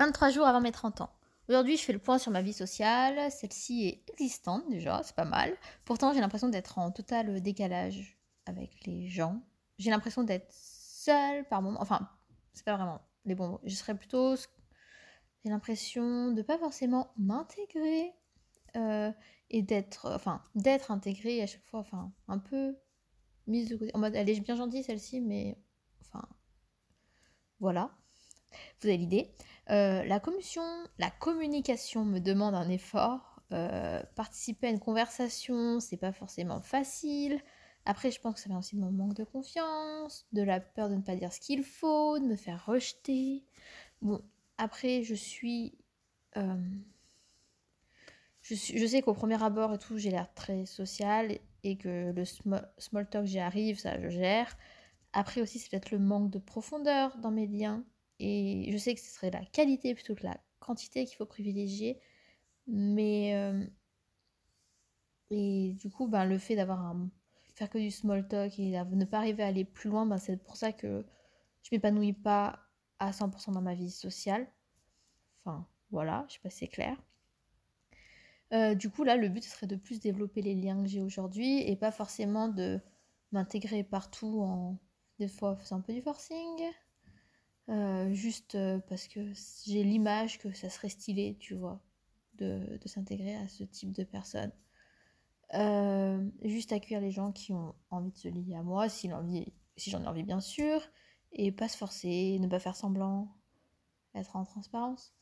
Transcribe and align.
23 0.00 0.30
jours 0.30 0.46
avant 0.46 0.62
mes 0.62 0.72
30 0.72 1.02
ans. 1.02 1.10
Aujourd'hui, 1.50 1.76
je 1.76 1.84
fais 1.84 1.92
le 1.92 1.98
point 1.98 2.16
sur 2.16 2.32
ma 2.32 2.40
vie 2.40 2.54
sociale. 2.54 3.30
Celle-ci 3.30 3.86
est 3.86 4.10
existante 4.10 4.66
déjà, 4.70 5.02
c'est 5.02 5.14
pas 5.14 5.26
mal. 5.26 5.54
Pourtant, 5.84 6.14
j'ai 6.14 6.20
l'impression 6.20 6.48
d'être 6.48 6.78
en 6.78 6.90
total 6.90 7.42
décalage 7.42 8.18
avec 8.46 8.86
les 8.86 9.08
gens. 9.08 9.42
J'ai 9.76 9.90
l'impression 9.90 10.22
d'être 10.22 10.50
seule 10.50 11.46
par 11.48 11.60
moment. 11.60 11.82
Enfin, 11.82 12.08
c'est 12.54 12.64
pas 12.64 12.76
vraiment 12.76 13.02
les 13.26 13.34
bons 13.34 13.48
mots. 13.48 13.60
Je 13.64 13.74
serais 13.74 13.94
plutôt. 13.94 14.36
J'ai 14.36 15.50
l'impression 15.50 16.32
de 16.32 16.40
pas 16.40 16.56
forcément 16.56 17.12
m'intégrer 17.18 18.14
euh, 18.76 19.12
et 19.50 19.60
d'être. 19.60 20.10
Enfin, 20.14 20.42
d'être 20.54 20.90
intégrée 20.90 21.42
à 21.42 21.46
chaque 21.46 21.66
fois. 21.66 21.80
Enfin, 21.80 22.10
un 22.26 22.38
peu 22.38 22.74
mise 23.46 23.68
de 23.68 23.76
côté. 23.76 23.90
En 23.92 23.98
mode, 23.98 24.16
elle 24.16 24.30
est 24.30 24.40
bien 24.40 24.56
gentille 24.56 24.82
celle-ci, 24.82 25.20
mais. 25.20 25.58
Enfin. 26.00 26.26
Voilà. 27.58 27.90
Vous 28.80 28.88
avez 28.88 28.96
l'idée. 28.96 29.34
Euh, 29.70 30.02
la, 30.04 30.18
commission, 30.18 30.62
la 30.98 31.10
communication 31.10 32.04
me 32.04 32.18
demande 32.18 32.54
un 32.54 32.68
effort. 32.68 33.40
Euh, 33.52 34.02
participer 34.16 34.68
à 34.68 34.70
une 34.70 34.80
conversation, 34.80 35.80
c'est 35.80 35.96
pas 35.96 36.12
forcément 36.12 36.60
facile. 36.60 37.40
Après, 37.84 38.10
je 38.10 38.20
pense 38.20 38.34
que 38.34 38.40
ça 38.40 38.48
vient 38.48 38.58
aussi 38.58 38.76
de 38.76 38.80
mon 38.80 38.90
manque 38.90 39.14
de 39.14 39.24
confiance, 39.24 40.26
de 40.32 40.42
la 40.42 40.60
peur 40.60 40.88
de 40.88 40.96
ne 40.96 41.02
pas 41.02 41.16
dire 41.16 41.32
ce 41.32 41.40
qu'il 41.40 41.64
faut, 41.64 42.18
de 42.18 42.24
me 42.24 42.36
faire 42.36 42.64
rejeter. 42.66 43.44
Bon, 44.02 44.22
après, 44.58 45.02
je 45.02 45.14
suis. 45.14 45.78
Euh, 46.36 46.56
je, 48.42 48.86
sais 48.86 49.02
qu'au 49.02 49.14
premier 49.14 49.42
abord 49.42 49.74
et 49.74 49.78
tout, 49.78 49.98
j'ai 49.98 50.10
l'air 50.10 50.32
très 50.34 50.66
social 50.66 51.38
et 51.62 51.76
que 51.76 52.12
le 52.12 52.24
small, 52.24 52.70
small 52.78 53.08
talk, 53.08 53.26
j'y 53.26 53.38
arrive, 53.38 53.78
ça, 53.78 54.00
je 54.00 54.08
gère. 54.08 54.56
Après 55.12 55.40
aussi, 55.40 55.58
c'est 55.58 55.70
peut-être 55.70 55.90
le 55.90 55.98
manque 55.98 56.30
de 56.30 56.38
profondeur 56.38 57.16
dans 57.18 57.30
mes 57.30 57.46
liens. 57.46 57.84
Et 58.20 58.70
je 58.70 58.76
sais 58.78 58.94
que 58.94 59.00
ce 59.00 59.10
serait 59.10 59.30
la 59.30 59.44
qualité 59.46 59.94
plutôt 59.94 60.14
que 60.14 60.24
la 60.24 60.38
quantité 60.60 61.04
qu'il 61.06 61.16
faut 61.16 61.26
privilégier. 61.26 62.00
Mais. 62.66 63.34
Euh, 63.34 63.66
et 65.30 65.74
du 65.74 65.90
coup, 65.90 66.08
ben, 66.08 66.24
le 66.24 66.38
fait 66.38 66.56
d'avoir 66.56 66.80
un. 66.80 67.10
faire 67.54 67.70
que 67.70 67.78
du 67.78 67.90
small 67.90 68.28
talk 68.28 68.58
et 68.58 68.72
ne 68.72 69.04
pas 69.04 69.18
arriver 69.18 69.42
à 69.42 69.46
aller 69.48 69.64
plus 69.64 69.90
loin, 69.90 70.06
ben, 70.06 70.18
c'est 70.18 70.36
pour 70.36 70.56
ça 70.56 70.72
que 70.72 71.04
je 71.62 71.70
m'épanouis 71.72 72.12
pas 72.12 72.60
à 72.98 73.12
100% 73.12 73.52
dans 73.52 73.62
ma 73.62 73.74
vie 73.74 73.90
sociale. 73.90 74.46
Enfin, 75.44 75.66
voilà, 75.90 76.26
je 76.28 76.34
sais 76.34 76.40
pas 76.40 76.50
si 76.50 76.58
c'est 76.58 76.68
clair. 76.68 76.96
Euh, 78.52 78.74
du 78.74 78.90
coup, 78.90 79.04
là, 79.04 79.16
le 79.16 79.28
but 79.28 79.44
serait 79.44 79.66
de 79.66 79.76
plus 79.76 80.00
développer 80.00 80.42
les 80.42 80.54
liens 80.54 80.82
que 80.82 80.88
j'ai 80.88 81.00
aujourd'hui 81.00 81.60
et 81.68 81.76
pas 81.76 81.92
forcément 81.92 82.48
de 82.48 82.80
m'intégrer 83.32 83.84
partout 83.84 84.42
en 84.42 84.78
des 85.18 85.28
fois 85.28 85.54
faisant 85.56 85.76
un 85.76 85.80
peu 85.80 85.92
du 85.92 86.02
forcing, 86.02 86.62
euh, 87.68 88.12
juste 88.12 88.54
euh, 88.54 88.80
parce 88.88 89.06
que 89.06 89.20
j'ai 89.66 89.84
l'image 89.84 90.38
que 90.38 90.52
ça 90.52 90.70
serait 90.70 90.88
stylé, 90.88 91.36
tu 91.38 91.54
vois, 91.54 91.80
de, 92.34 92.78
s'intégrer 92.86 93.36
à 93.36 93.48
ce 93.48 93.64
type 93.64 93.92
de 93.92 94.04
personnes. 94.04 94.52
Euh, 95.54 96.24
juste 96.42 96.72
accueillir 96.72 97.00
les 97.00 97.10
gens 97.10 97.32
qui 97.32 97.52
ont 97.52 97.74
envie 97.90 98.12
de 98.12 98.16
se 98.16 98.28
lier 98.28 98.56
à 98.56 98.62
moi, 98.62 98.88
si, 98.88 99.10
si 99.76 99.90
j'en 99.90 100.02
ai 100.02 100.06
envie 100.06 100.22
bien 100.22 100.40
sûr, 100.40 100.80
et 101.32 101.52
pas 101.52 101.68
se 101.68 101.76
forcer, 101.76 102.38
ne 102.40 102.48
pas 102.48 102.58
faire 102.58 102.76
semblant, 102.76 103.36
être 104.14 104.36
en 104.36 104.44
transparence. 104.44 105.14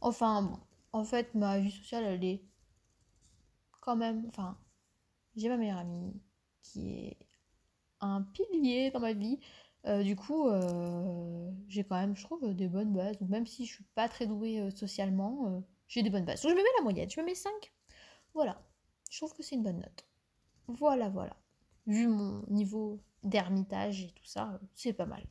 Enfin, 0.00 0.42
bon, 0.42 0.58
en 0.92 1.04
fait, 1.04 1.34
ma 1.34 1.58
vie 1.58 1.70
sociale, 1.70 2.04
elle 2.04 2.24
est 2.24 2.44
quand 3.80 3.96
même... 3.96 4.26
Enfin, 4.28 4.58
j'ai 5.36 5.48
ma 5.48 5.56
meilleure 5.56 5.78
amie 5.78 6.20
qui 6.62 6.90
est 6.90 7.18
un 8.00 8.22
pilier 8.22 8.90
dans 8.90 9.00
ma 9.00 9.12
vie. 9.12 9.38
Euh, 9.88 10.02
du 10.02 10.16
coup, 10.16 10.48
euh, 10.48 11.50
j'ai 11.66 11.82
quand 11.82 11.96
même, 11.96 12.14
je 12.14 12.22
trouve, 12.22 12.54
des 12.54 12.68
bonnes 12.68 12.92
bases. 12.92 13.20
Même 13.22 13.46
si 13.46 13.64
je 13.66 13.74
suis 13.74 13.84
pas 13.94 14.08
très 14.08 14.26
douée 14.26 14.60
euh, 14.60 14.70
socialement, 14.70 15.64
j'ai 15.88 16.02
des 16.02 16.10
bonnes 16.10 16.24
bases. 16.24 16.42
Donc, 16.42 16.50
je 16.50 16.56
me 16.56 16.62
mets 16.62 16.68
la 16.76 16.82
moyenne, 16.82 17.08
je 17.10 17.20
me 17.20 17.26
mets 17.26 17.34
5. 17.34 17.50
Voilà. 18.34 18.60
Je 19.10 19.18
trouve 19.18 19.34
que 19.34 19.42
c'est 19.42 19.56
une 19.56 19.62
bonne 19.62 19.78
note. 19.78 20.06
Voilà, 20.66 21.08
voilà. 21.08 21.36
Vu 21.86 22.06
mon 22.06 22.44
niveau 22.48 23.00
d'ermitage 23.22 24.02
et 24.02 24.10
tout 24.10 24.26
ça, 24.26 24.60
c'est 24.74 24.92
pas 24.92 25.06
mal. 25.06 25.24